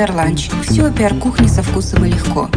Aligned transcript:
пиар-ланч. 0.00 0.48
Все 0.66 0.86
о 0.86 0.90
пиар-кухне 0.90 1.46
со 1.46 1.62
вкусом 1.62 2.06
и 2.06 2.08
легко. 2.08 2.48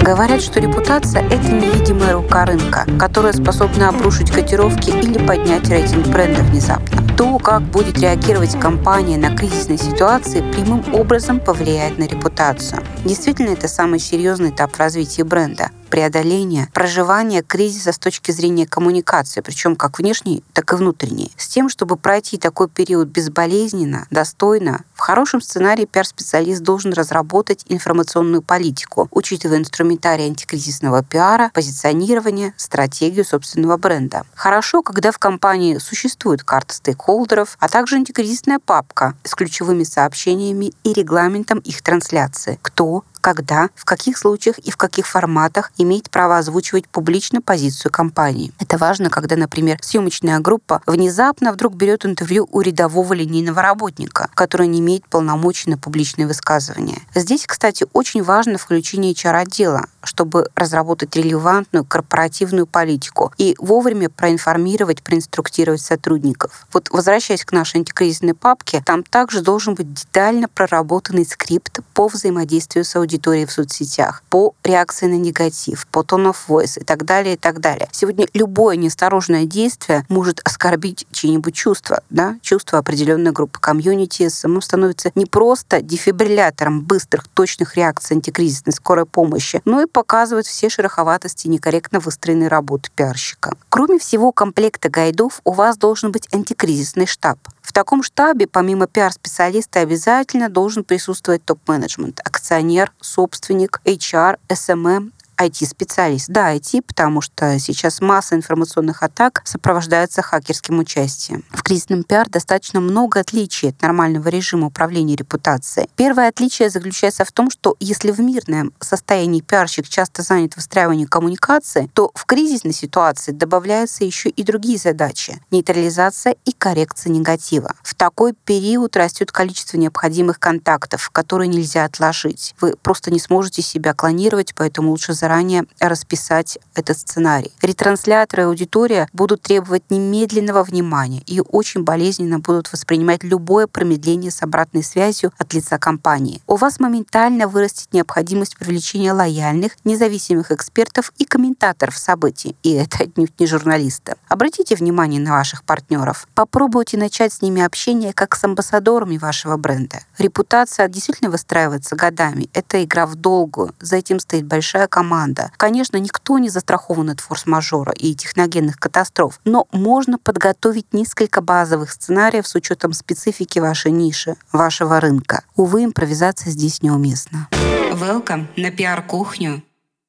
Говорят, 0.00 0.40
что 0.40 0.58
репутация– 0.58 1.22
это 1.30 1.52
невидимая 1.52 2.14
рука 2.14 2.46
рынка, 2.46 2.86
которая 2.98 3.34
способна 3.34 3.90
обрушить 3.90 4.30
котировки 4.30 4.88
или 4.88 5.18
поднять 5.26 5.68
рейтинг 5.68 6.06
бренда 6.06 6.40
внезапно. 6.44 6.91
То, 7.16 7.38
как 7.38 7.62
будет 7.62 7.98
реагировать 7.98 8.58
компания 8.58 9.18
на 9.18 9.36
кризисные 9.36 9.78
ситуации, 9.78 10.40
прямым 10.52 10.94
образом 10.94 11.40
повлияет 11.40 11.98
на 11.98 12.04
репутацию. 12.04 12.82
Действительно, 13.04 13.50
это 13.50 13.68
самый 13.68 13.98
серьезный 13.98 14.50
этап 14.50 14.76
развития 14.76 15.24
бренда 15.24 15.70
преодоления, 15.92 16.70
проживания 16.72 17.42
кризиса 17.42 17.92
с 17.92 17.98
точки 17.98 18.30
зрения 18.30 18.66
коммуникации, 18.66 19.42
причем 19.42 19.76
как 19.76 19.98
внешней, 19.98 20.42
так 20.54 20.72
и 20.72 20.76
внутренней, 20.76 21.30
с 21.36 21.48
тем, 21.48 21.68
чтобы 21.68 21.96
пройти 21.98 22.38
такой 22.38 22.70
период 22.70 23.08
безболезненно, 23.08 24.06
достойно. 24.10 24.84
В 25.02 25.04
хорошем 25.04 25.40
сценарии 25.40 25.84
пиар-специалист 25.84 26.62
должен 26.62 26.92
разработать 26.92 27.64
информационную 27.66 28.40
политику, 28.40 29.08
учитывая 29.10 29.58
инструментарий 29.58 30.26
антикризисного 30.26 31.02
пиара, 31.02 31.50
позиционирование, 31.52 32.54
стратегию 32.56 33.24
собственного 33.24 33.78
бренда. 33.78 34.22
Хорошо, 34.36 34.80
когда 34.80 35.10
в 35.10 35.18
компании 35.18 35.78
существует 35.78 36.44
карта 36.44 36.74
стейкхолдеров, 36.74 37.56
а 37.58 37.68
также 37.68 37.96
антикризисная 37.96 38.60
папка 38.60 39.16
с 39.24 39.34
ключевыми 39.34 39.82
сообщениями 39.82 40.72
и 40.84 40.92
регламентом 40.92 41.58
их 41.58 41.82
трансляции. 41.82 42.60
Кто, 42.62 43.02
когда, 43.22 43.70
в 43.74 43.86
каких 43.86 44.18
случаях 44.18 44.58
и 44.58 44.70
в 44.70 44.76
каких 44.76 45.06
форматах 45.06 45.72
имеет 45.78 46.10
право 46.10 46.36
озвучивать 46.36 46.88
публично 46.88 47.40
позицию 47.40 47.90
компании. 47.90 48.52
Это 48.58 48.76
важно, 48.76 49.08
когда, 49.08 49.36
например, 49.36 49.78
съемочная 49.80 50.40
группа 50.40 50.82
внезапно 50.86 51.52
вдруг 51.52 51.74
берет 51.74 52.04
интервью 52.04 52.48
у 52.50 52.60
рядового 52.60 53.14
линейного 53.14 53.62
работника, 53.62 54.28
который 54.34 54.66
не 54.66 54.80
имеет 54.80 55.06
полномочий 55.06 55.70
на 55.70 55.78
публичные 55.78 56.26
высказывания. 56.26 57.00
Здесь, 57.14 57.46
кстати, 57.46 57.86
очень 57.92 58.22
важно 58.22 58.58
включение 58.58 59.14
HR-отдела, 59.14 59.86
чтобы 60.04 60.48
разработать 60.54 61.14
релевантную 61.16 61.84
корпоративную 61.84 62.66
политику 62.66 63.32
и 63.38 63.54
вовремя 63.58 64.08
проинформировать, 64.08 65.02
проинструктировать 65.02 65.80
сотрудников. 65.80 66.66
Вот 66.72 66.88
возвращаясь 66.90 67.44
к 67.44 67.52
нашей 67.52 67.78
антикризисной 67.78 68.34
папке, 68.34 68.82
там 68.84 69.02
также 69.02 69.42
должен 69.42 69.74
быть 69.74 69.92
детально 69.92 70.48
проработанный 70.48 71.24
скрипт 71.24 71.80
по 71.94 72.08
взаимодействию 72.08 72.84
с 72.84 72.96
аудиторией 72.96 73.46
в 73.46 73.52
соцсетях, 73.52 74.22
по 74.28 74.54
реакции 74.64 75.06
на 75.06 75.16
негатив, 75.16 75.86
по 75.88 76.00
tone 76.00 76.32
of 76.32 76.36
voice 76.48 76.80
и 76.80 76.84
так 76.84 77.04
далее, 77.04 77.34
и 77.34 77.38
так 77.38 77.60
далее. 77.60 77.88
Сегодня 77.92 78.26
любое 78.34 78.76
неосторожное 78.76 79.44
действие 79.44 80.04
может 80.08 80.40
оскорбить 80.44 81.06
чьи-нибудь 81.12 81.54
чувства, 81.54 82.02
да, 82.10 82.36
чувства 82.42 82.78
определенной 82.78 83.32
группы 83.32 83.58
комьюнити, 83.60 84.28
оно 84.44 84.60
становится 84.60 85.10
не 85.14 85.26
просто 85.26 85.80
дефибриллятором 85.80 86.82
быстрых, 86.82 87.28
точных 87.28 87.76
реакций 87.76 88.16
антикризисной 88.16 88.72
скорой 88.72 89.06
помощи, 89.06 89.60
но 89.64 89.82
и 89.82 89.86
показывают 89.92 90.46
все 90.46 90.68
шероховатости 90.68 91.48
некорректно 91.48 92.00
выстроенной 92.00 92.48
работы 92.48 92.90
пиарщика. 92.94 93.56
Кроме 93.68 93.98
всего 93.98 94.32
комплекта 94.32 94.88
гайдов, 94.88 95.40
у 95.44 95.52
вас 95.52 95.76
должен 95.76 96.10
быть 96.10 96.28
антикризисный 96.32 97.06
штаб. 97.06 97.38
В 97.60 97.72
таком 97.72 98.02
штабе, 98.02 98.46
помимо 98.46 98.86
пиар-специалиста, 98.86 99.80
обязательно 99.80 100.48
должен 100.48 100.84
присутствовать 100.84 101.44
топ-менеджмент, 101.44 102.20
акционер, 102.24 102.92
собственник, 103.00 103.80
HR, 103.84 104.38
SMM, 104.48 105.12
IT-специалист. 105.46 106.28
Да, 106.28 106.54
IT, 106.54 106.82
потому 106.82 107.20
что 107.20 107.58
сейчас 107.58 108.00
масса 108.00 108.34
информационных 108.34 109.02
атак 109.02 109.42
сопровождается 109.44 110.22
хакерским 110.22 110.78
участием. 110.78 111.44
В 111.50 111.62
кризисном 111.62 112.02
пиар 112.04 112.28
достаточно 112.28 112.80
много 112.80 113.20
отличий 113.20 113.70
от 113.70 113.80
нормального 113.82 114.28
режима 114.28 114.68
управления 114.68 115.16
репутацией. 115.16 115.88
Первое 115.96 116.28
отличие 116.28 116.70
заключается 116.70 117.24
в 117.24 117.32
том, 117.32 117.50
что 117.50 117.76
если 117.80 118.10
в 118.10 118.20
мирном 118.20 118.72
состоянии 118.80 119.40
пиарщик 119.40 119.88
часто 119.88 120.22
занят 120.22 120.56
выстраиванием 120.56 121.08
коммуникации, 121.08 121.90
то 121.94 122.10
в 122.14 122.24
кризисной 122.24 122.72
ситуации 122.72 123.32
добавляются 123.32 124.04
еще 124.04 124.28
и 124.28 124.42
другие 124.42 124.78
задачи— 124.78 125.40
нейтрализация 125.50 126.36
и 126.44 126.52
коррекция 126.52 127.10
негатива. 127.10 127.74
В 127.82 127.94
такой 127.94 128.34
период 128.34 128.96
растет 128.96 129.32
количество 129.32 129.76
необходимых 129.76 130.38
контактов, 130.38 131.10
которые 131.10 131.48
нельзя 131.48 131.84
отложить. 131.84 132.54
Вы 132.60 132.76
просто 132.76 133.10
не 133.10 133.18
сможете 133.18 133.62
себя 133.62 133.94
клонировать, 133.94 134.54
поэтому 134.54 134.90
лучше 134.90 135.12
заранее 135.12 135.31
заранее 135.32 135.64
расписать 135.80 136.58
этот 136.74 136.98
сценарий. 136.98 137.52
Ретрансляторы 137.62 138.42
и 138.42 138.46
аудитория 138.46 139.08
будут 139.14 139.40
требовать 139.40 139.82
немедленного 139.88 140.62
внимания 140.62 141.22
и 141.26 141.40
очень 141.40 141.84
болезненно 141.84 142.38
будут 142.38 142.70
воспринимать 142.70 143.24
любое 143.24 143.66
промедление 143.66 144.30
с 144.30 144.42
обратной 144.42 144.84
связью 144.84 145.32
от 145.38 145.54
лица 145.54 145.78
компании. 145.78 146.42
У 146.46 146.56
вас 146.56 146.80
моментально 146.80 147.48
вырастет 147.48 147.88
необходимость 147.92 148.58
привлечения 148.58 149.12
лояльных, 149.14 149.72
независимых 149.84 150.52
экспертов 150.52 151.12
и 151.16 151.24
комментаторов 151.24 151.96
событий. 151.96 152.54
И 152.62 152.72
это 152.72 153.04
отнюдь 153.04 153.40
не 153.40 153.46
журналисты. 153.46 154.16
Обратите 154.28 154.76
внимание 154.76 155.20
на 155.20 155.32
ваших 155.32 155.64
партнеров. 155.64 156.28
Попробуйте 156.34 156.98
начать 156.98 157.32
с 157.32 157.40
ними 157.40 157.62
общение 157.62 158.12
как 158.12 158.36
с 158.36 158.44
амбассадорами 158.44 159.16
вашего 159.16 159.56
бренда. 159.56 160.00
Репутация 160.18 160.88
действительно 160.88 161.30
выстраивается 161.30 161.96
годами. 161.96 162.50
Это 162.52 162.84
игра 162.84 163.06
в 163.06 163.14
долгую. 163.14 163.74
За 163.80 163.96
этим 163.96 164.20
стоит 164.20 164.44
большая 164.44 164.88
команда 164.88 165.11
команда. 165.12 165.50
Конечно, 165.58 165.98
никто 165.98 166.38
не 166.38 166.48
застрахован 166.48 167.10
от 167.10 167.20
форс-мажора 167.20 167.92
и 167.92 168.14
техногенных 168.14 168.76
катастроф, 168.76 169.40
но 169.44 169.66
можно 169.70 170.18
подготовить 170.18 170.94
несколько 170.94 171.42
базовых 171.42 171.90
сценариев 171.90 172.46
с 172.46 172.54
учетом 172.54 172.94
специфики 172.94 173.58
вашей 173.58 173.90
ниши, 173.90 174.36
вашего 174.52 175.00
рынка. 175.00 175.42
Увы, 175.54 175.84
импровизация 175.84 176.50
здесь 176.50 176.82
неуместна. 176.82 177.48
Welcome 177.92 178.46
на 178.56 178.70
пиар-кухню. 178.70 179.62